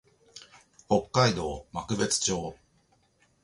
[0.87, 2.55] 北海道幕別町